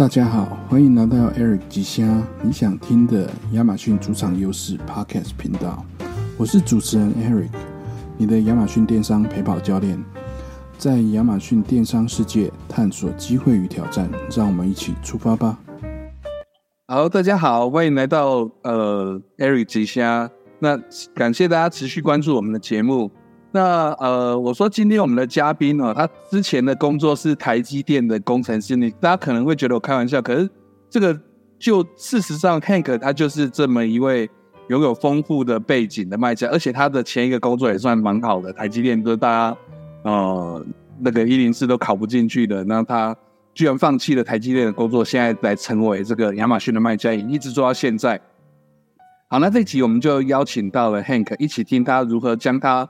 [0.00, 5.84] 大家好，欢迎来到 Eric 吉虾你想听的亚马逊主场优势 Podcast 频道。
[6.38, 7.50] 我是主持人 Eric，
[8.16, 10.02] 你的亚马逊电商陪跑教练，
[10.78, 15.58] 在亚马逊电商世界探索机会与挑战，让我们一起出发吧。
[16.88, 20.30] 好，大家好，欢迎来到呃 Eric 吉虾。
[20.60, 20.78] 那
[21.14, 23.10] 感谢大家持续关注我们的节目。
[23.52, 30.48] 那呃，我说今天我们的嘉宾哦，他之前的工作是台积电的工程师，你大家可能会觉得我开玩笑，可是
[30.88, 31.18] 这个
[31.58, 34.30] 就事实上，Hank 他就是这么一位
[34.68, 39.56] 拥有丰富的背景的卖家，而且他的前一个工作也算蛮好的，台积电都大家
[40.04, 40.64] 呃
[41.00, 43.16] 那个一零四都考不进去的，那他
[43.52, 48.20] 居然放弃了台积电的工作，现在来成为这个亚马逊的卖家，也一直做到现在。
[49.26, 52.88] 好，那这集我们就邀请到了 Hank 一起听他如何将他。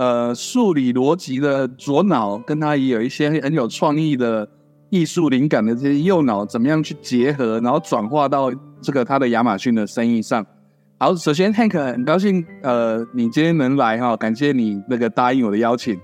[0.00, 4.48] 呃，数理逻辑的左脑跟他也有一些很有创意的
[4.88, 8.50] 艺术灵感的这些右脑，怎么样去结合，然后转化到
[8.80, 10.42] 这个他的亚马逊的生意上？
[10.98, 16.00] 好，首先 Hank 很高兴，呃，你今天能来哈，感谢你那个答应我的邀请。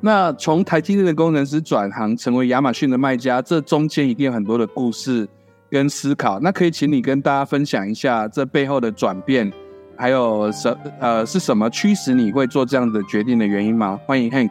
[0.00, 5.28] 那从台积电的工程师转行成为亚马逊的卖家，这中间一定有很多的故事
[5.70, 6.40] 跟思考。
[6.40, 9.52] 那可以请你跟大家分享一下这背后的转变。
[9.98, 13.98] 还有什呃是什么驱使你会做这样的决定的原因吗？
[14.06, 14.50] 欢迎 Hank。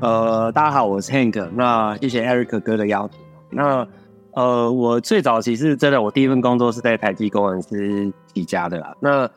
[0.00, 1.48] 呃，大家好，我是 Hank。
[1.54, 3.20] 那谢谢 Eric 哥的邀请。
[3.50, 3.86] 那
[4.32, 8.96] 呃，我最早其实真的，我第一份工作是在台积工程师起家的啦。
[9.00, 9.28] 那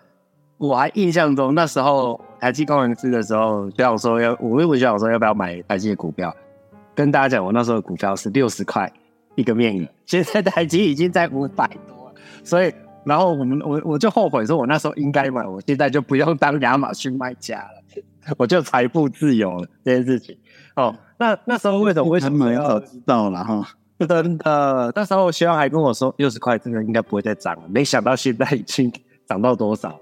[0.58, 6.34] 我还印象中那时候台积工程师的时候，就想说要，我问我想说要不要买台积的股票。
[6.96, 8.90] 跟大家讲，我那时候股票是六十块
[9.36, 12.14] 一个面额，现在台积已经在五百多了，
[12.46, 12.74] 所以。
[13.06, 18.04] 然后我们我我就后悔说，我那时候应该买，我现在就不用当亚马逊卖家了，
[18.38, 20.38] 我就财富自由了这件事情。
[20.76, 23.68] 哦，那那时候为什么为什么要知道了哈？
[24.00, 27.64] 真的，那时候希望还跟我说六十块，这个应该不会再涨了。
[27.70, 28.92] 没想到现在已经
[29.26, 29.98] 涨到多少？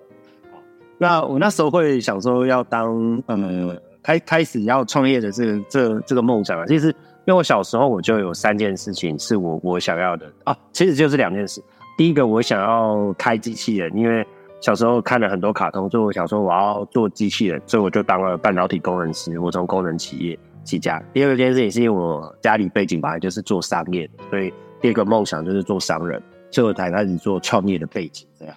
[0.98, 11.62] 那我那时候会想说要当呃开开始要创业的这个这这个梦想啊，其实因为我小时候我就有三件事情是我我想要的啊，其实就是两件事。
[12.02, 14.26] 第一个，我想要开机器人，因为
[14.60, 19.38] 小时候看了很多卡通，所以我想说我要做机器人，所以我就当了半导体工程师。
[19.38, 21.00] 我从工人企业起家。
[21.14, 24.52] 第二个件事情是因为我家里背景本来就是做商业的，所以
[24.82, 26.20] 第二个梦想就是做商人，
[26.50, 28.28] 所以我才开始做创业的背景。
[28.40, 28.56] 这样，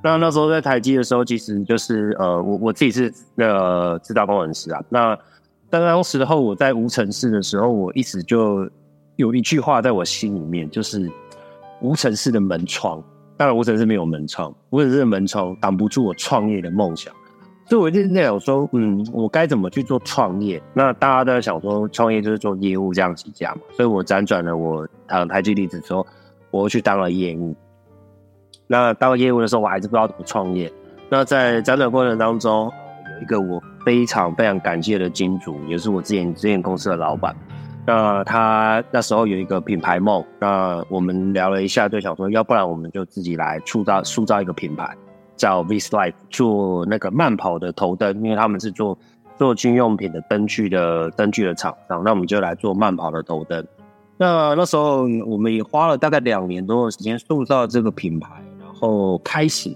[0.00, 4.80] 那那时候在台积的时候，其实就是呃，我我自己是个制造工程师啊。
[4.88, 5.18] 那
[5.68, 8.70] 当当时候我在无尘室的时候，我一直就
[9.16, 11.10] 有一句话在我心里面，就是。
[11.80, 13.02] 无尘室的门窗，
[13.36, 17.12] 当然无尘室没有门窗，无尘室的门窗挡不住我创业的梦想，
[17.66, 20.62] 所以我就在想说，嗯，我该怎么去做创业？
[20.72, 26.06] 那大家都在想说，创业就是做业务这样起家嘛，所以我辗转了我呃台积例子之后，
[26.50, 27.54] 我去当了业务。
[28.66, 30.72] 那当业务的时候，我还是不知道怎么创业。
[31.08, 32.72] 那在辗转过程当中，
[33.14, 37.36] 有一个我非常非常感谢的金主，也是我之前之前公司的老板。
[37.86, 44.96] 那他那时候有一个品牌梦，那我们聊了一下，就想说，要不然我们就自己来塑造塑造一个品牌，
[45.36, 48.98] 叫 Vislife，做那个慢跑的头灯，因为他们是做
[49.36, 53.64] 做军用品的灯具的灯具的厂商，那我们就来做慢跑的头灯。
[54.16, 59.70] 那那时候我们也花了大概两年多的时间塑造这个品牌，然后开始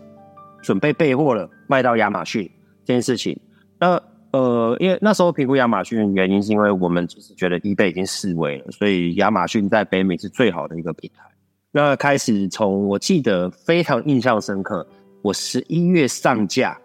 [0.62, 2.50] 准备备货了，卖到亚马逊
[2.84, 3.38] 这件事情。
[3.78, 4.00] 那
[4.32, 11.24] 呃，因为那时候评估亚马逊原因，是因为我们其实觉得 eBay 已经四位了，所以亚马逊在北美是最好的一个平台。
[11.72, 14.86] 那开始从我记得非常印象深刻，
[15.22, 16.78] 我十一月上架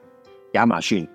[0.53, 1.07] 亚马逊，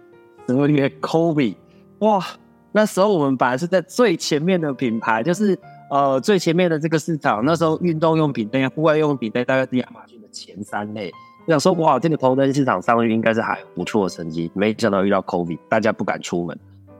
[0.49, 1.55] 十二月 Kobe，
[2.01, 2.25] 哇，
[2.73, 5.59] 那时候我们本来是在最前面的品牌，就是
[5.91, 7.45] 呃最前面的这个市场。
[7.45, 11.13] 那时候运动用品类、户外用品类大概是亚马逊的前三类。
[11.51, 16.57] 我想说，哇，这个头灯市场上应该是还不错的成绩，没想到遇到 COVID，大家不敢出门，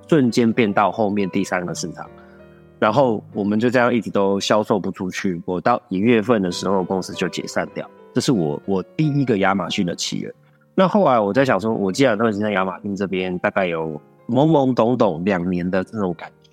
[0.09, 2.05] 瞬间变到后面第三个市场，
[2.81, 5.41] 然后我们就这样一直都销售不出去。
[5.45, 7.89] 我到一月份的时候，公司就解散掉。
[8.13, 10.35] 这是我我第一个亚马逊的企业。
[10.75, 16.51] 那后来我在想说，我既然都已经在亚马逊这边，大概有懵懵懂懂两年的这种感觉。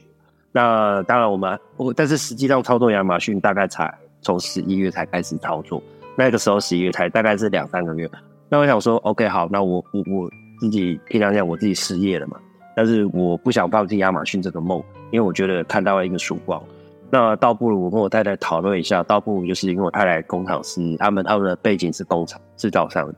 [0.51, 3.91] 那当然我们我，但是实际上操作亚马逊大概才
[4.21, 5.81] 从十一月才开始操作。
[6.17, 8.09] 那个时候十一月才大概是两三个月，
[8.49, 10.29] 那我想说，OK，好，那我我我
[10.59, 12.37] 自己平常讲我自己失业了嘛，
[12.75, 16.61] 但是我不想放弃亚马逊这个梦，因为我觉得看到了一个曙光。
[17.09, 23.13] 那倒不如我跟我太太讨论一下，倒不如就是因为我太太工厂是他们他们的背景是工厂制造商，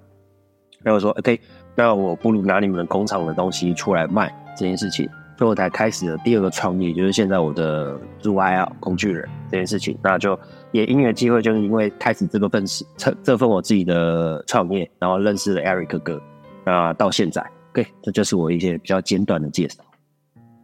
[0.83, 1.39] 那我说 OK，
[1.75, 9.25] 那我不如拿你们工厂的东西出来卖这件事情，所以我才开始了第二个创业，就是现在我的 ZYL 工具人。
[9.49, 10.37] 这件事情，那就
[10.73, 16.21] 也因缘机会，就是因为开始这个份是这这份我自己的创业，然后认识了 Eric 哥，
[16.65, 17.41] 那到现在
[17.71, 19.81] ，OK，这就是我一些比较简短的介绍。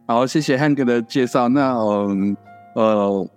[0.06, 1.48] 好，谢谢 Hank 的介绍。
[1.48, 2.36] 那嗯
[2.74, 3.30] 呃，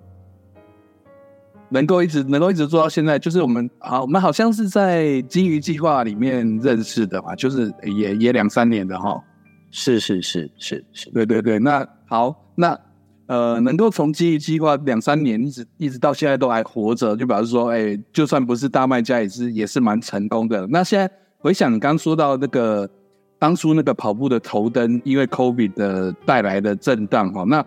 [1.70, 9.24] 能够一直能够一直做到现在，就是我们好，我们好像是在金鱼计划里面认识的嘛，就是也也两三年的哈。
[9.72, 11.60] 是是是是是，对对对。
[11.60, 12.80] 那好，那
[13.28, 20.66] 呃，能够从金鱼计划两三年一直一直到现在都还活着，就表示说，哎，就算不是大卖家，也是也是蛮成功的。
[20.68, 22.90] 那现在回想刚说到那个
[23.38, 27.64] 当初那个跑步的头灯，因为 COVID 的带来的震荡哈，那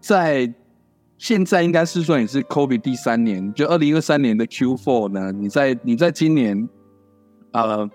[0.00, 0.52] 在
[1.16, 5.32] 现在应该是算也是 COVID 第三年，就二零二三年的 Q4 呢？
[5.32, 6.68] 你在你在今年
[7.52, 7.88] 呃。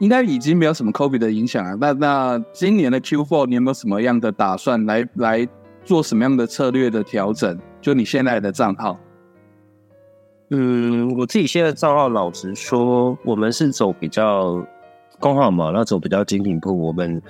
[0.00, 1.76] 应该已经没有什么 COVID 的影响了。
[1.76, 5.46] 那那今年的 Q4 你有没有什么样的打算来来
[5.84, 7.58] 做什么样的策略的调整？
[7.82, 8.98] 就你现在的账号？
[10.48, 14.66] 嗯，我自己现在账号，老实说，我们是走比较
[15.18, 16.76] 公号嘛，那走比较精品铺。
[16.76, 17.22] 我们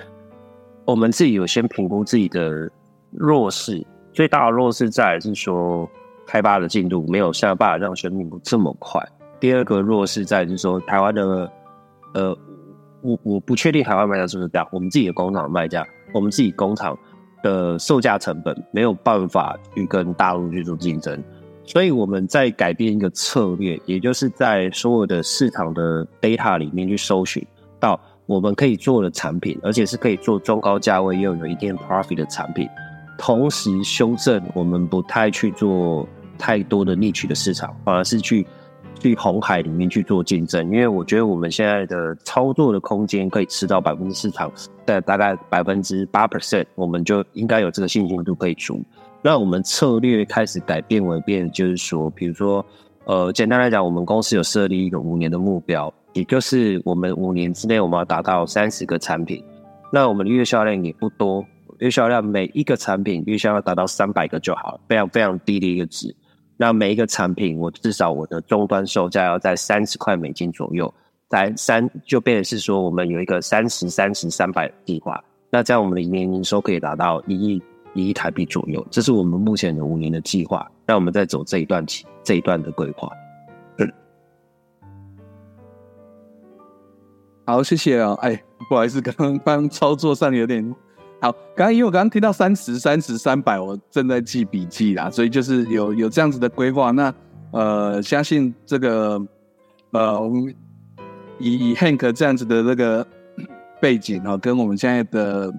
[0.85, 2.71] 我们自己有先评估自己的
[3.11, 5.89] 弱势，最大的弱势在是说
[6.25, 9.05] 开发的进度没有像办法让选品铺这么快。
[9.41, 11.51] 第二个弱势在就是说台湾的
[12.13, 12.37] 呃。
[13.01, 14.67] 我我不确定海外卖家是不是这样。
[14.71, 16.97] 我们自己的工厂卖家，我们自己工厂
[17.43, 21.21] 的售价成本没有办法去跟大陆去做竞争，
[21.63, 27.45] 所以我们在改变一个策略，也就是在所有的市场的 data 里面去搜寻
[27.79, 32.67] 到我们可以做的产品，而且是可以做中高价位又有一定 profit 的产品，
[33.17, 36.07] 同时修正我们不太去做
[36.37, 38.45] 太多的 niche 的市场，反而是去。
[39.01, 44.51] 去红海里面去做竞争，因为我觉得我们现在的操作的空间可以吃到百分之市场
[44.85, 48.79] 的大概百分之八 percent，我们就应该有这个信心度可以出。
[49.23, 52.63] 那我们策略开始改变为变，就是说，比如说，
[53.05, 59.43] 呃，简单来讲，我们公司有设立一个五年的目标，也就是我们五年之内我们要达到三十个产品。
[59.91, 61.43] 那我们的月销量也不多，
[61.79, 66.15] 月销量每一个产品月销量达到三百个就好了，非常非常低的一个值。
[66.61, 70.93] 那每一个产品，我至少我的终端售价要在三十块美金左右，
[71.27, 75.19] 在三就变成是说，我们有一个三十三十三百计划。
[75.49, 77.63] 那在我们的年营收可以达到一亿
[77.95, 80.69] 一亿台币左右，这是我们目前的五年的计划。
[80.85, 83.09] 那我们在走这一段期这一段的规划。
[83.79, 83.93] 嗯，
[87.43, 88.13] 好，谢谢啊。
[88.21, 90.63] 哎，不好意思，刚刚刚操作上有点。
[91.21, 96.89] 好，刚刚因为我刚刚听到三十三十三百，我正在记笔记啦，所以就是有有这样子的规划。
[96.89, 97.13] 那
[97.51, 99.21] 呃，相信这个
[99.91, 100.51] 呃，我们
[101.37, 103.05] 以以 Hank 这样子的那个
[103.79, 105.53] 背景啊，跟我们现在的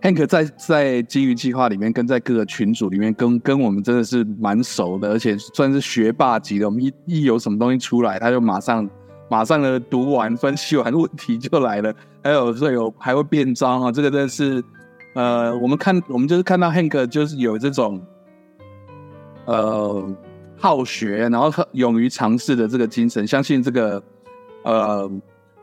[0.00, 6.66] Hank 在在金鱼计划里面，跟在各个群组里面，跟跟我们真的是蛮熟的，而且算是学霸级的。
[6.66, 8.88] 我们一一有什么东西出来，他就马上。
[9.28, 11.92] 马上呢，读完分析完问题就来了。
[12.22, 14.62] 还有说有还会变装啊，这个真的是，
[15.14, 18.00] 呃，我们看我们就是看到 Hank 就是有这种，
[19.46, 20.06] 呃，
[20.58, 23.26] 好学，然后勇于尝试的这个精神。
[23.26, 24.02] 相信这个，
[24.62, 25.10] 呃，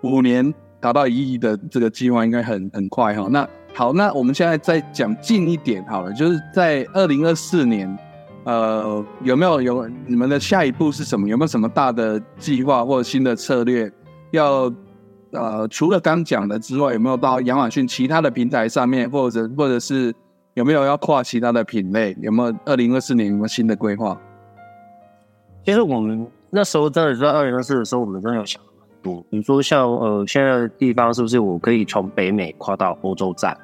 [0.01, 3.27] 五年达到一亿的这个计划应该很很快哈。
[3.29, 7.97] 那好，那我们现在再讲近一点好了，就是在二零二四年。
[8.43, 11.27] 呃，有没有有你们的下一步是什么？
[11.27, 13.92] 有没有什么大的计划或者新的策略？
[14.31, 14.71] 要
[15.31, 20.13] 呃，除了刚讲的之外，有没有到亚马逊其他的平台上面，或者或者是
[20.56, 22.18] 有没有要跨其他的品类？
[22.19, 24.19] 有没有二零二四年有没有新的规划？
[25.63, 29.21] 其实我们那时候真的在二零二四的时候，我们真的有想很多。
[29.30, 33.56] 比如说像呃，现在的地方是不是我可以从北美跨到欧洲站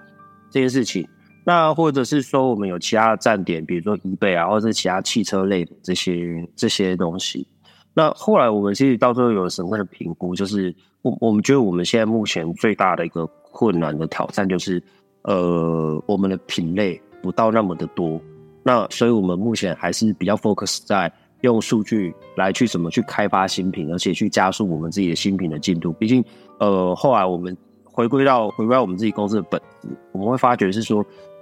[0.51, 1.07] 这件事情？
[1.47, 7.47] 那或者是说，我们有其他的站点，比如说宜贝啊，或者是其他汽车类的这些这些东西。
[7.93, 10.35] 那后来我们其实到最后有什么样的评估？
[10.35, 14.83] 就是我我们觉得我们现在目前最大的一个困难的挑战，就是
[15.21, 18.19] 呃，我们的品类不到那么的多。
[18.61, 21.09] 那所以我们目前还是比较 focus 在
[21.43, 25.93] 用数据来去怎么去开发新品，而且去加速我们自己的新品的进度。
[25.93, 26.21] 毕竟
[26.59, 31.01] 呃，后来我们回归到回归到我们自己公司的本质，我们会发觉是说。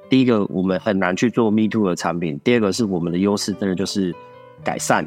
[0.10, 4.14] 第一个，我们很难去做 Me Too 的产品；第二个是我们的优势，真的就是
[4.64, 5.06] 改善、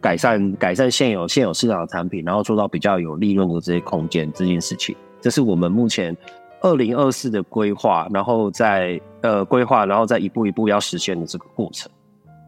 [0.00, 4.96] 改善、改善现有现有市场的产品，然后做到比较有利润的这些空间这件事情。
[5.20, 6.16] 这是我们目前
[6.62, 11.90] 二零二四的规划，然后在呃规划，然后再一步一步要实现的这个过程。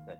[0.06, 0.16] 对，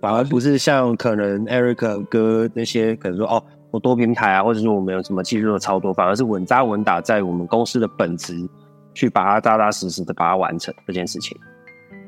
[0.00, 8.48] 反而不是像可能 Eric 哥那些可能说哦，我多平台啊，或者说我们有什么技术的操作，反而是稳扎稳打在我们公司的本质。
[8.94, 11.36] 去把它扎扎实实的把它完成这件事情。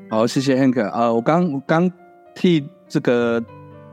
[0.09, 0.81] 好，谢谢 Hank。
[0.91, 1.89] 呃，我刚刚
[2.35, 3.41] 替这个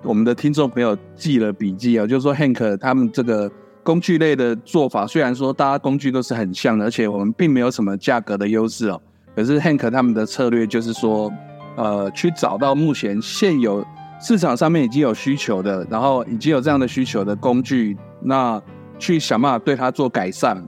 [0.03, 3.51] 我们的听众朋友记了笔记啊，就是说 Hank 他们这个
[3.85, 9.01] 工具类的做法，虽然说大家工具都是很像的，而且我们并没有什么价格的优势哦，
[9.37, 11.33] 可是 Hank 他们的策略就是说，
[11.77, 13.85] 呃，去找到目前现有
[14.21, 18.61] 市场上面已经有需求的，然后已经有这样的需求的工具，那
[18.99, 20.61] 去想办法对它做改善，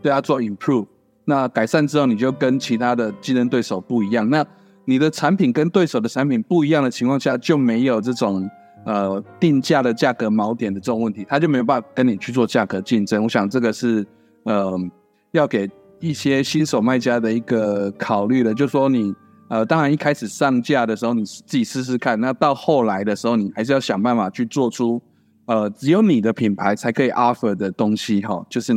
[0.00, 0.86] 对它做 improve。
[1.24, 4.28] 那改善之后，你就跟其他的竞争对手不一样。
[4.28, 4.44] 那
[4.84, 8.48] 你的产品跟对手的产品不一样的情况下，就没有这种
[8.84, 13.22] 呃定价的价格锚点的这种问题，他就没有办法跟你去做价格竞争。
[13.22, 14.04] 我想这个是
[14.42, 14.76] 呃
[15.30, 19.14] 要给一些新手卖家的一个考虑的，就说你
[19.48, 25.00] 呃当然一开始上架的时候你自己试试看，那到后来的时候你还是要想办法去做出
[25.46, 28.74] 呃只有你的品牌才可以 offer 的东西哈，就是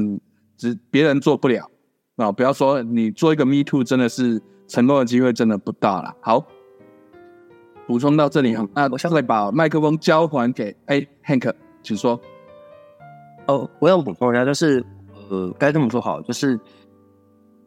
[0.55, 1.67] 只别人做不了。
[2.17, 6.15] 啊，不要说你做一个 Me Too，真的是成功的机会真的不大了。
[6.21, 6.45] 好，
[7.87, 11.53] 补充到这里啊，那我现在把麦克风交还给哎 Hank，
[11.83, 12.19] 请说。
[13.47, 14.83] 哦，我要补充一下，就是
[15.29, 16.59] 呃，该这么说好，就是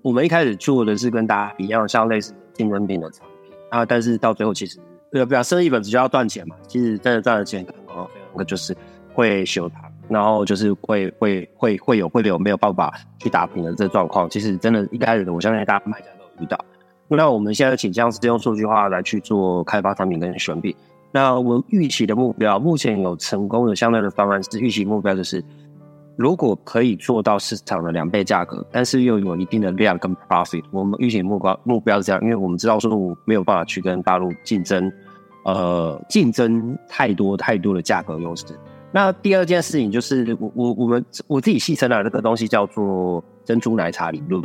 [0.02, 4.80] 我们一开始做的是跟大家一样，像类似竞争品的产品啊，但是到最后其实
[5.12, 7.72] 对不要生一本只要赚钱嘛，其实真的赚了钱可
[8.34, 8.76] 能就是
[9.12, 9.87] 会修它。
[10.08, 16.58] 然后就是会会会会有会有没有办法去打平的这状况，其实真的一开始的，我相信大家卖家都有遇到。
[17.10, 20.74] 那我们现在倾向是用数据化来去做开发产品跟选品。
[21.10, 25.42] 那我预期的目标，目前有成功的相对的方案是预期目标就是，
[26.16, 34.92] 如果可以做到市场的两倍价格，但是又有一定的量跟 profit，我们预期目标目标是这样，因为我们知道说我没有办法去跟大陆竞争，
[35.46, 38.44] 呃，竞争太多太多的价格优势。
[38.90, 44.42] 那第二件事情就是，我我我们我自己戏称的这个东西叫做珍珠奶茶理论。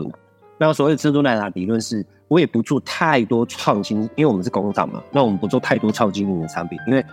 [0.58, 7.04] 那所谓珍珠奶茶理论是，我也不做太多创新，因为我们是工厂嘛，那我们不做太多超精品的产品，因为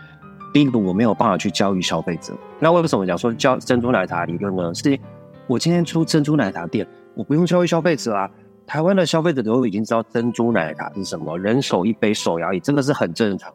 [0.53, 2.35] 第一个我没有办法去教育消费者。
[2.59, 4.75] 那为什么讲说教珍珠奶茶理论呢？
[4.75, 4.99] 是
[5.47, 8.29] 我今天出珍珠奶茶店，我不用教育消费者啊，
[8.67, 13.53] 台湾的消费者都已经知道珍珠奶茶是什么，人手一杯手摇椅，真的是很正常。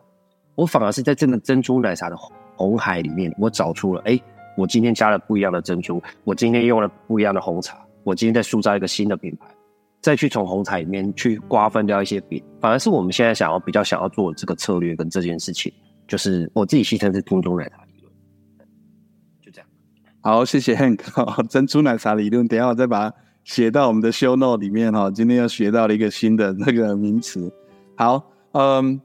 [0.55, 2.15] 我反而是在这个珍珠奶茶的。
[2.55, 4.19] 红海里面，我找出了，哎，
[4.57, 9.47] 我今天加了不一样的珍珠，我今天用了不一样的红茶，我今天在塑造一个新的品牌，
[10.01, 15.71] 再去从红茶里面去瓜分掉一些饼，反而是我们现在想要比较想要做的这个策略跟这件事情，
[16.07, 18.13] 就是我自己戏称是珍珠奶茶理论，
[19.41, 19.67] 就这样。
[20.21, 21.01] 好，谢谢 Hank，
[21.49, 25.11] 珍珠奶茶理论，等下我再把它写到我们的 Show Note 里面哈。
[25.11, 27.51] 今天又学到了一个新的那个名词。
[27.97, 29.01] 好，嗯。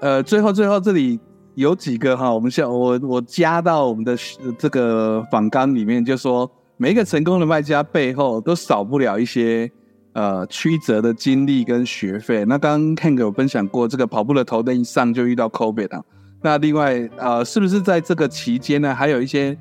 [0.00, 1.18] 呃，最后最后这里
[1.56, 4.16] 有几个哈，我们像我我加到我们的
[4.56, 9.68] 这个访纲里面，就说每一个成功的卖家背后都少不了一些
[10.12, 12.44] 呃曲折的经历跟学费。
[12.44, 16.04] 那刚刚 Hank 有分享过，这个跑步的头灯一上就遇到 COVID 啊。
[16.42, 19.58] 那另外呃，是不是在这个期间呢，还有一些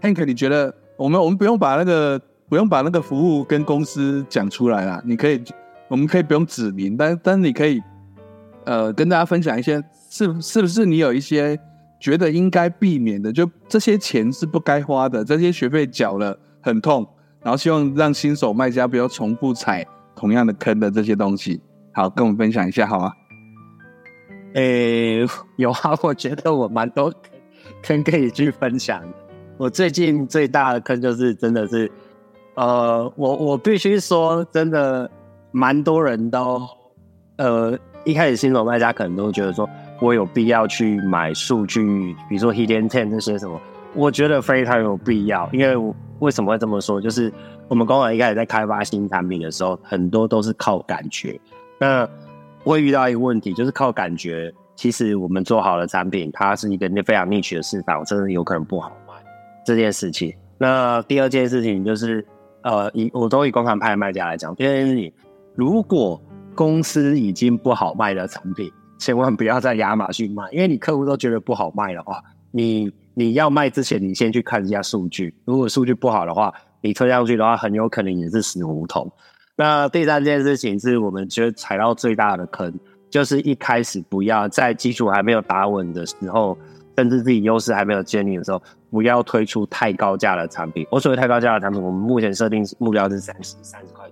[0.00, 5.42] Hank 你觉得我们我们不用把那个不用把那个服务跟公司讲出来啦，你可以
[5.88, 7.82] 我们可以不用指名，但但你可以。
[8.70, 11.58] 呃，跟大家分享一些，是是不是你有一些
[11.98, 13.32] 觉得应该避免的？
[13.32, 17.04] 就这些钱是不该花的，这些学费缴了很痛，
[17.42, 19.84] 然后希望让新手卖家不要重复踩
[20.14, 21.60] 同样的坑的这些东西。
[21.92, 23.12] 好，跟我们分享一下好吗？
[24.54, 27.12] 诶，有啊，我觉得我蛮多
[27.82, 29.02] 坑可以去分享。
[29.56, 31.90] 我最近最大的坑就是真的是，
[32.54, 35.10] 呃，我我必须说，真的
[35.50, 36.62] 蛮多人都，
[37.38, 37.76] 呃。
[38.04, 39.68] 一开始新手卖家可能都觉得说，
[40.00, 43.60] 我有必要去买数据，比如说 Hidden Ten 这些什么，
[43.94, 45.48] 我觉得非常有必要。
[45.52, 47.00] 因为为什么会这么说？
[47.00, 47.32] 就是
[47.68, 51.38] 我们工厂一开始在开发新产品的时候，很多都是靠感觉。
[51.78, 52.08] 那
[52.64, 59.14] 会遇到一个问题，就是靠感觉，其实我们做好的产品，它是一个非常逆取的市场，真的有可能不好卖
[59.64, 60.34] 这件事情。
[60.58, 62.26] 那第二件事情就是，
[62.62, 65.12] 呃，以我都以工厂派卖家来讲，第二件事情，
[65.54, 66.20] 如果
[66.54, 75.34] 公司已经不好卖的产品，千万不要在亚马逊卖，因为你客户都觉得不好卖的话，你你要卖之前，你先去看一下数据。
[75.44, 76.52] 如果数据不好的话，
[76.82, 79.10] 你推上去的话，很有可能也是死胡同。
[79.56, 82.72] 那第三件事情是我们觉得踩到最大的坑，
[83.08, 86.56] 就是一开始不要在基础还没有打稳的时候，
[86.96, 90.86] 甚至自己优势还没有建立的时候，不要推出太高价的产品。
[90.90, 94.09] 我所谓太高价的产品，我们目前设定目标是三十三十块。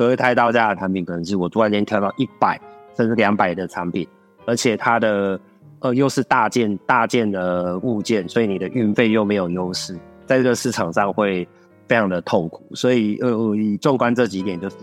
[0.00, 2.58] 所谓太高价的产品，可能是我突然间跳到一百
[2.96, 4.08] 甚至两百的产品，
[4.46, 5.38] 而且它的
[5.80, 11.46] 呃又是大件大件的物件，所以你的运费又没有优势，在这个市场上会
[11.86, 12.64] 非常的痛苦。
[12.74, 14.76] 所以呃，以纵观这几点，就是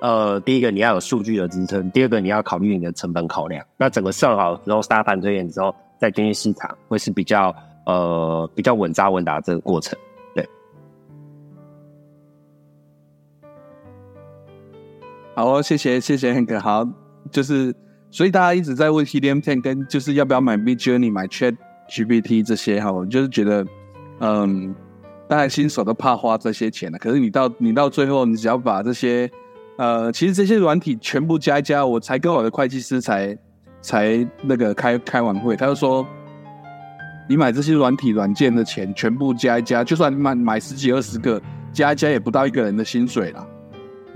[0.00, 3.64] 呃，第一个你要有数据的支撑，第二个你要考虑你的成本考量。
[3.76, 7.54] 那整个算好之后，沙盘推演之后，再进入市场，会是比较
[7.86, 9.96] 呃比较稳扎稳打这个过程。
[15.38, 16.58] 对，好，谢谢谢谢 Hank。
[16.60, 16.86] 好，
[17.30, 17.74] 就是
[18.10, 21.56] 所以大家一直在问 CDM Ten 跟就是要不要买 Mid Journey、买 Chat
[21.88, 23.66] GPT 这些哈，我就是觉得，
[24.20, 24.74] 嗯，
[25.28, 29.30] 当然新手都怕花这些钱了，可是你到你到最后，你只要把这些。
[29.78, 33.38] 呃，其实这些软体全部加一加，我才跟我的会计师才
[33.80, 36.04] 才那个开开完会，他就说，
[37.28, 41.40] 你买这些软体软件的钱全部加一加，就算买买十几二十个，
[41.72, 43.46] 加一加也不到一个人的薪水啦。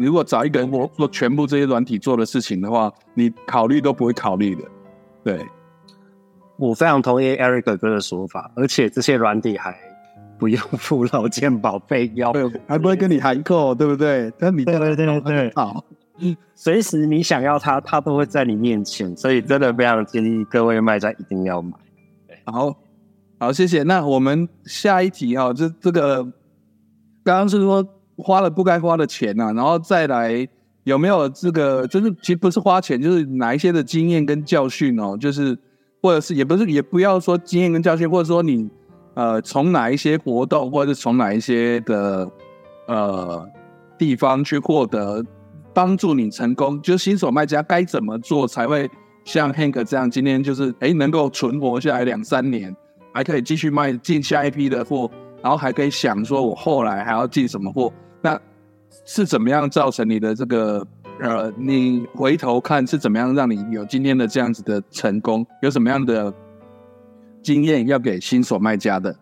[0.03, 4.63] 你如果找一个人做全部这些软体做的事情的话，你考虑都不会考虑的。
[5.23, 5.47] 对，
[6.57, 9.75] 我非常同意 Eric 哥的说法，而且这些软体还。
[10.39, 12.33] 不用付劳健保费，要
[12.67, 14.29] 还不会跟你喊扣，对不对？
[14.37, 15.85] 但你对对对对，好，
[16.57, 21.73] 随时你想要它，它都会在你面前，所以真的非常建议各位卖家一定要买。
[22.47, 22.77] 好，
[23.39, 23.85] 好，谢谢。
[23.85, 26.25] 那我们下一题哈，这这个
[27.23, 30.49] 刚刚是说花了不该花的钱呐，然后再来
[30.85, 35.59] 有没有这个，就是其实不是花钱，就是哪一些的经验跟教训哦，就是
[36.02, 38.71] 或者是也不是也不要说经验跟教训，或者说你。
[39.14, 42.26] 呃，从哪一些活动，或者是从哪一些的
[42.87, 43.47] 呃
[43.99, 45.23] 地方去获得
[45.75, 46.81] 帮助你成功？
[46.81, 48.90] 就是新手卖家该怎么做才会
[49.23, 52.75] 像 Hank 这样，今天就是哎能够存活下来两三年，
[53.12, 55.11] 还可以继续卖进下一批的货，
[55.43, 57.93] 然后还可以想说我后来还要进什么货？
[58.21, 58.41] 那
[59.05, 60.87] 是怎么样造成你的这个
[61.21, 65.47] 呃，你回头看是怎么样让你有今天的这样子的成功？
[65.61, 66.33] 有什么样的？
[67.43, 69.17] 经验要给新手卖家的，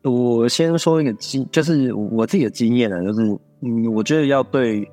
[0.00, 4.90] 我先说一个经，就是我自己的经验呢，就是嗯，我觉得要对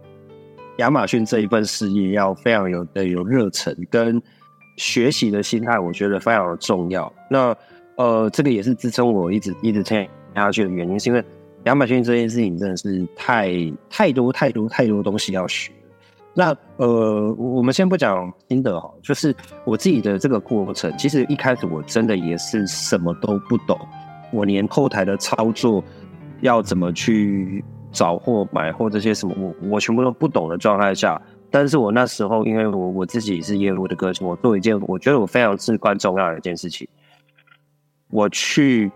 [0.80, 4.22] 亚马逊这一份事业要非常有的有热忱跟
[4.76, 7.10] 学习的心态，我觉得非常的重要。
[7.30, 7.56] 那
[8.02, 11.24] 呃，这个也是支撑我一直一直撑下去的原因，是因为
[11.66, 13.52] 亚马逊这件事情真的是太
[13.92, 15.72] 太多太多太多东西要学。
[16.34, 19.36] 那呃，我们先不讲心得哈，就是
[19.66, 23.78] 我自己的这个过程，其实一开始我真的也是什么都不懂，
[24.32, 25.84] 我连后台的操作
[26.40, 36.88] 要怎么去找货、买货这些什么，我我全部都不懂的状态下，但是我那时候因为我我自己是业务的个性，我做一件我觉得我非常至关重要的一件事情，
[38.12, 38.92] 我去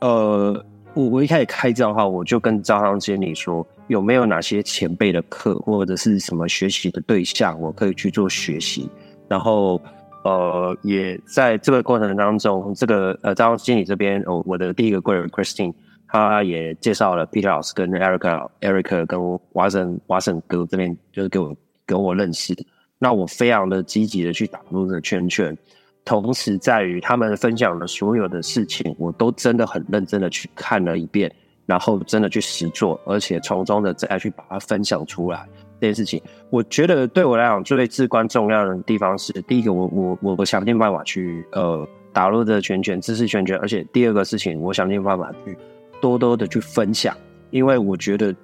[0.00, 3.66] 呃，我我一开始开账号，我就跟招商经理说。
[3.88, 8.88] 有没有哪些前辈的课或者是什么学习的对象，我可以去做学习？
[9.26, 9.82] 然后，
[10.22, 15.74] 呃，也在这个过程当中，这个呃招商经理这边，哦，我的第一个贵人 Christine，
[16.06, 19.18] 他也介绍了 Peter 老师跟 Eric，Eric 跟
[19.54, 22.54] Watson Wasn 哥这边，就是给我给我认识。
[23.00, 25.58] 那我非常的积极的去打入这个圈圈，
[26.04, 31.30] 同时在于他们分享的所有的事情，我都真的很认真的去看了一遍。
[31.66, 35.46] 然后真的去实做，而且从中的再去把它分享出来
[35.80, 45.56] 这件事情，我觉得对我来讲最至关重要的地方是，第一个，我我我我想尽办法去呃打入这圈圈知识圈圈，而且第二个事情，我想尽办法去
[46.00, 47.16] 多多的去分享，
[47.50, 48.34] 因为我觉得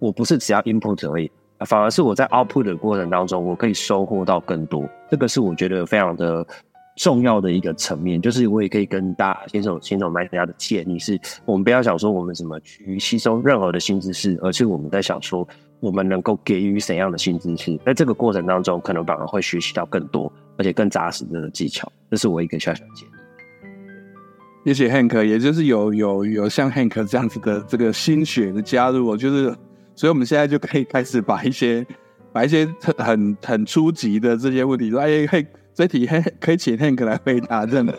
[0.00, 6.44] 我不是只要 input 而已，反而是我在 output 的过程当中，我可以收获到更多，这个是我觉得非常的。
[6.96, 15.46] 重要的一个层面，就是我也可以跟大家新手新手卖家的建议是，我们不要想说我们怎么去吸收任何的新知识，而是我们在想说，
[15.80, 21.90] 我们能够给予怎样的新知识，在这个过程当中，可能反而会学习到更多，而且更扎实的技巧。
[22.10, 23.12] 这是我一个小小的建议。
[24.66, 29.46] 谢谢 Hank，也就是有有有像 Hank 这样子的这个心血的加入，就是，
[29.96, 31.84] 所以我们现在就可以开始把一些
[32.32, 32.66] 把一些
[32.98, 35.44] 很很初级的这些问题说，哎嘿。
[35.74, 36.08] 这题
[36.40, 37.94] 可以请 Hank 来回答，真的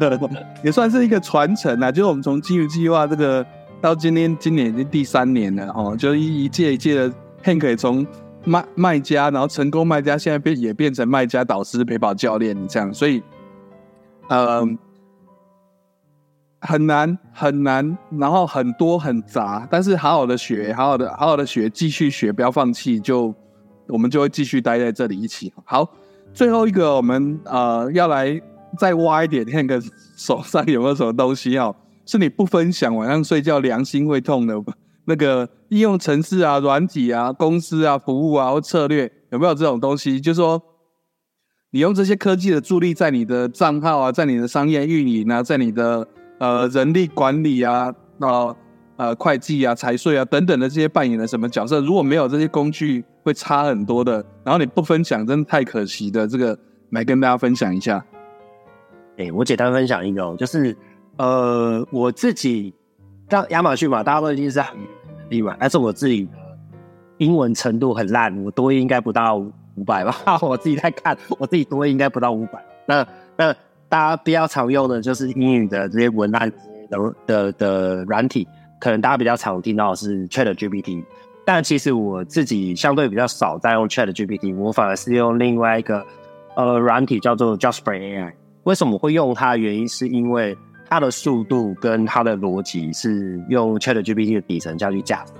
[0.64, 1.92] 也算是一个传承啊。
[1.92, 3.44] 就是我们从金鱼计划这个
[3.82, 7.12] 到今天，今年已经第三年了哦，就一一届一届的
[7.44, 8.06] Hank 从
[8.44, 13.22] 卖卖家，然后成功卖家，现在变也变成卖家导师、陪跑教练这样，所以
[14.28, 14.66] 呃
[16.60, 23.34] 很难很难，然后很多很杂，但是好好的学，好好的好好的学，继续学，不要放弃，就
[23.88, 25.86] 我们就会继续待在这里一起好。
[26.34, 28.40] 最后一个，我们呃要来
[28.78, 29.80] 再挖一点，看看
[30.16, 31.74] 手上有没有什么东西哦，
[32.06, 34.54] 是你不分享，晚上睡觉良心会痛的
[35.04, 40.20] 那个应用程式啊、软体啊、公司啊、服务啊或策略，有没有这种东西？
[40.20, 40.60] 就是说，
[41.70, 46.06] 你用这些科技的助力，在你的账号啊，在你的商业运营啊，在你的
[46.38, 48.56] 呃人力管理啊，啊
[49.02, 51.80] 呃会计啊、财税啊等等的这些扮演了什么角色？
[51.80, 54.24] 如果没有这些工具，会差很多的。
[54.44, 56.26] 然后你不分享，真的太可惜的。
[56.26, 56.56] 这个
[56.90, 58.04] 来跟大家分享一下。
[59.18, 60.76] 哎，我简单分享一个，就是
[61.16, 62.72] 呃，我自己
[63.28, 66.30] 到亚马逊嘛，大家都已经是很能力嘛，但是我自己的
[67.18, 70.14] 英文程度很烂，我多应该不到五百吧。
[70.40, 72.64] 我自己在看，我自己多应该不到五百。
[72.86, 73.52] 那那
[73.88, 76.50] 大家比较常用的就是英语的这些文案
[76.90, 78.48] 的的的软体，
[78.82, 81.04] 可能大家比较常听到的是 Chat GPT，
[81.44, 86.04] 但其实我自己相对比较少在用 Chat GPT，我反而是用另外一个
[86.56, 88.32] 呃软体叫做 Jasper AI。
[88.64, 89.56] 为什么会用它？
[89.56, 90.58] 原因是因为
[90.90, 95.34] 它的速度跟它的逻辑是用 Chat GPT 的底层下去架设，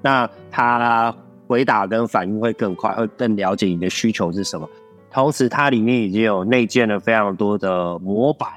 [0.00, 1.12] 那它
[1.48, 4.70] 回答跟反应会更快，会更了解你的需求是什么。
[5.10, 8.50] 同时，它里面已经有内建了非常多的模板。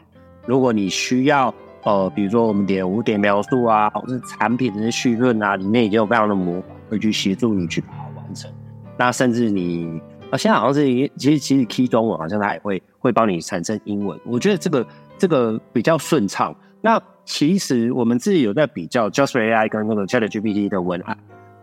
[0.46, 1.52] 如果你需要，
[1.88, 8.52] 呃，比如说我们点五点描述啊，或是产品的序论啊，里面已经有非常的模板会去协助你去把它完成。
[8.98, 10.02] 那甚至你。
[10.30, 10.84] 啊，现在好像是
[11.16, 14.86] 其实其实 key 中文好像它也会会帮你产生英文，我觉得这个
[15.18, 16.54] 这个比较顺畅。
[16.82, 21.18] 那其实我们自己有在比较 Just AI 跟那个 Chat GPT 的文案，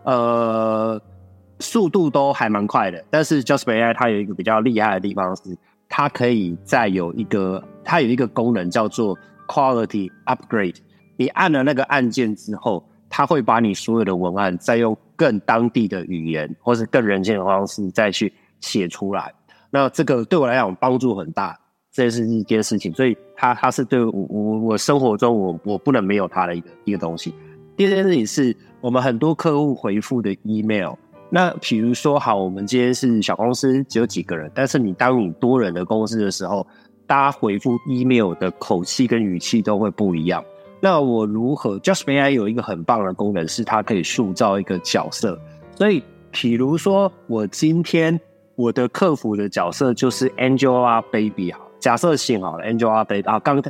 [0.05, 0.99] 呃，
[1.59, 3.05] 速度都还蛮快的。
[3.11, 5.55] 但是 Just AI 它有一个比较厉害的地方是，
[5.87, 9.15] 它可以再有一个它有一个功能叫做
[9.47, 10.77] Quality Upgrade。
[11.17, 18.33] 你按了那个按键之后，它会把你所有的文案再用更当地的语言或是更人性的方式再去。
[18.61, 19.31] 写出来，
[19.69, 21.55] 那这个对我来讲帮助很大，
[21.91, 27.35] 这是一件事情，所以它它是对我我我生活中我我不能没有它的一个一个东西。
[27.75, 30.93] 第二件事情是我们很多客户回复的 email，
[31.29, 36.65] 那比如说好，我们今天是小公司只有几个人，但是你当你多人的公司的时候，
[37.07, 40.43] 大家回复 email 的口气跟语气都会不一样。
[40.79, 45.39] 那我如何？Just AI 有一个很棒的功能，是它可以塑造一个角色，
[45.75, 48.19] 所以比如说我今天。
[48.57, 53.61] 我的客服的角色就是 Angelababy 好，假设性好了，Angelababy 啊，刚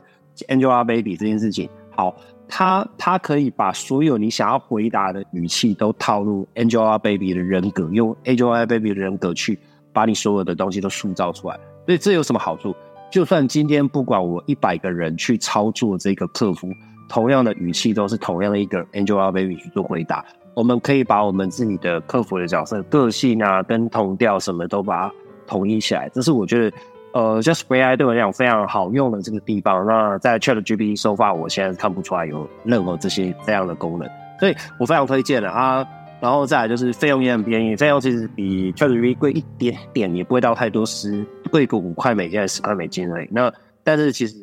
[0.48, 2.15] Angelababy 这件事情好，
[2.48, 9.58] 他他可以把所有你想要回答的语气都套入 Angelababy 的人格，用 Angelababy 的人格去
[9.91, 11.60] 把你所有的东西都塑造出来。
[11.88, 12.76] 所以这有什么好处？
[13.15, 16.67] 就算今天不管我一百个人去操作这个客服，
[17.08, 20.21] 同样的语气都是同样的一个 Angelababy 去做回答。
[20.54, 25.13] 我们可以把我们自己的客服的角色、个性啊，跟同调什么都把它
[25.47, 26.10] 统一起来。
[26.10, 26.78] 这是我觉得，
[27.13, 29.86] 呃，Just AI 对我来讲非常好用的这个地方。
[29.86, 34.10] 那在 Chat GPT 收发，我现在看不出来有任何这些这样的功能，
[34.41, 35.88] 所以我非常推荐的啊。
[36.19, 43.28] 然后再来就是费用也很便宜，费用其实比 Chat GPT 贵一点点，也不会到太多，十贵个五块美金、十块美金而已。
[43.32, 43.51] 那
[43.84, 44.36] 但是其实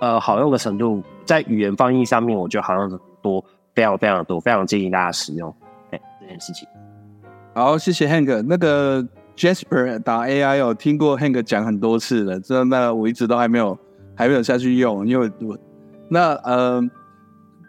[0.00, 3.44] 呃，好用的程度在语言翻译上面，我觉得好像是多。
[3.74, 5.54] 非常非常多，非常建议大家使用
[5.92, 6.66] 哎这件事情。
[7.54, 8.42] 好，谢谢 Hank。
[8.42, 13.78] 那个 Jasper 打 AI 哦，听过 Hank 讲很多次了，这那我一直都还没有
[14.16, 15.56] 还没有下去用，因为我
[16.08, 16.82] 那呃，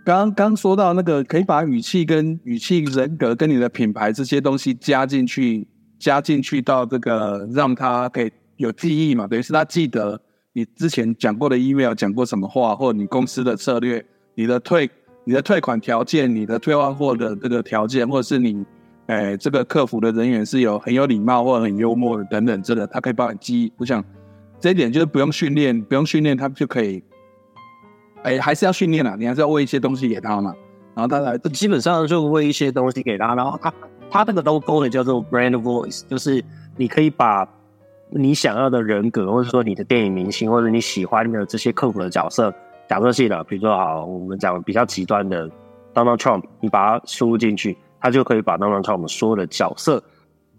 [0.09, 5.67] 刚刚说到那个可以把语气跟语气人格跟你的品牌这些东西加进去，
[5.99, 10.19] 加进去到这个让他可以有记忆嘛，等于是他记得
[10.53, 14.89] 你之前讲过的 email 讲过什么话，或你公司的策略，你的退。
[15.25, 18.65] 你的退款条件，你的退换货的这个条件，或者是你，
[19.05, 23.71] 哎，这个客服的人员是有很有礼貌或者很幽默的等等，这个他可以帮你记忆。
[23.77, 24.03] 我想
[24.59, 27.03] 这一点就是不用训练，不用训练他就可以。
[28.23, 30.53] 哎，还是要训练啊，你还是要喂一些东西给他嘛。
[30.95, 33.73] 然后他来，基本上就喂一些东西给他，然后他
[34.09, 36.43] 他那个都功能叫做 brand voice，就是
[36.75, 37.47] 你可以把
[38.09, 42.53] 你想要的人格，或者说你的电影明星，或者你喜欢的这些客服的角色。
[42.89, 45.47] 假设性的，比如说好，我们讲比较极端的
[45.93, 50.03] ，Donald Trump，你把它输入进去，他就可以把 Donald Trump 所有的角色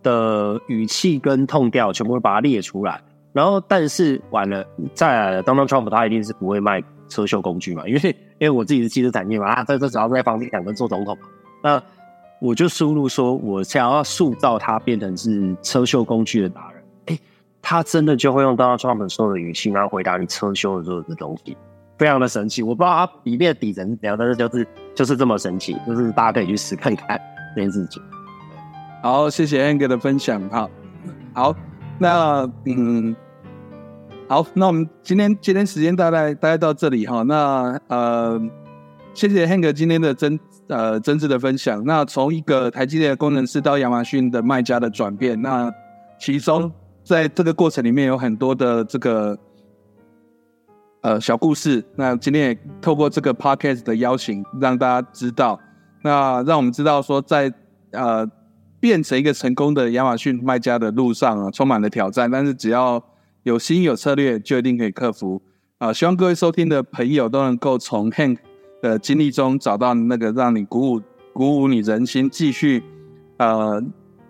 [0.02, 3.02] 的语气跟痛调全部把它列出来。
[3.32, 8.00] 然后，但是完了，再来了，Donald Trump 他一定是不会卖车秀工具嘛，因为
[8.38, 11.18] 因为我自己是汽车产业嘛，啊，这这主要在房地产跟做总统，
[11.62, 11.82] 那
[12.40, 17.18] 我就输入说我想要塑造他变成是车秀工具的达人，哎，
[17.60, 21.54] 他真的就会用 Donald Trump 所有的语气，然后回答你车秀的所有的东西。
[21.98, 27.20] 非常的神奇，我不知道它里面的底层怎样，但是就是就是这么神奇，就是大家可以去试看看
[27.54, 28.02] 这件事情。
[29.02, 30.40] 好，谢谢 Ang 的分享。
[30.48, 30.70] 好，
[31.34, 31.54] 好，
[31.98, 33.14] 那嗯，
[34.30, 37.22] 好，那我们今天今天时间大概大概到这里哈。
[37.24, 38.40] 那呃，
[39.12, 40.38] 谢谢 Hank 今天的真
[40.68, 41.84] 呃真挚的分享。
[41.84, 45.68] 那从一个台积电的工程师到亚马逊的卖家的转变，那
[46.20, 46.70] 其中
[47.02, 49.36] 在这个过程里面有很多的这个。
[51.02, 51.82] 呃，小故事。
[51.96, 55.58] 那今天也透过这个 podcast 的邀请，让大家知道，
[56.04, 57.52] 那让我们知道说，在
[57.90, 58.24] 呃
[58.78, 63.02] 变成一个成功的亚马逊卖家的路上啊，充满了挑战，但是只要
[63.42, 65.40] 有心有策略，就一定可以克服
[65.78, 65.92] 啊！
[65.92, 68.36] 希望各位收听的朋友都能够从 Hank
[68.82, 72.82] 的经历中找到那个让你鼓舞、鼓舞你人心，继续
[73.38, 73.82] 呃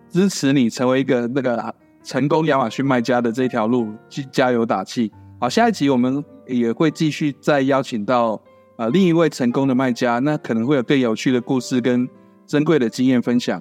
[0.08, 5.10] 支持你成为一个那个成功亚马逊卖家的这条路，去加油打气。
[5.40, 8.40] 好，下一集我们也会继续再邀请到
[8.76, 12.08] 呃另一位成功的卖家，那可能会有更有趣的故事跟
[12.46, 13.60] 珍贵的经验分享。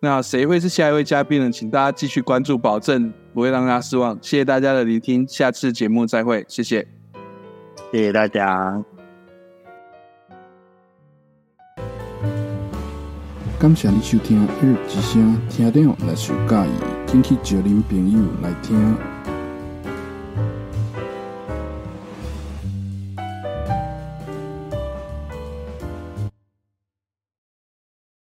[0.00, 1.50] 那谁会是下一位嘉宾呢？
[1.50, 4.18] 请大家继续关注，保证不会让大家失望。
[4.22, 6.88] 谢谢大家的聆听，下次节目再会，谢谢，
[7.92, 8.82] 谢谢大家。
[13.60, 16.70] 感谢你收听《日之声》，听众若是有介意，
[17.06, 19.15] 请去叫恁朋友来听。